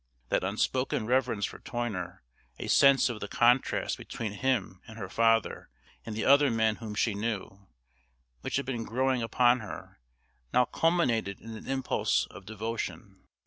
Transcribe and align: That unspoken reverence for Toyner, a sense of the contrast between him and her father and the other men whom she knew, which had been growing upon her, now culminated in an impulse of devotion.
That 0.29 0.43
unspoken 0.43 1.05
reverence 1.05 1.45
for 1.45 1.59
Toyner, 1.59 2.23
a 2.57 2.67
sense 2.69 3.07
of 3.07 3.19
the 3.19 3.27
contrast 3.27 3.99
between 3.99 4.31
him 4.31 4.81
and 4.87 4.97
her 4.97 5.09
father 5.09 5.69
and 6.03 6.15
the 6.15 6.25
other 6.25 6.49
men 6.49 6.77
whom 6.77 6.95
she 6.95 7.13
knew, 7.13 7.67
which 8.41 8.55
had 8.55 8.65
been 8.65 8.83
growing 8.83 9.21
upon 9.21 9.59
her, 9.59 9.99
now 10.51 10.65
culminated 10.65 11.39
in 11.39 11.55
an 11.55 11.67
impulse 11.69 12.25
of 12.31 12.47
devotion. 12.47 13.27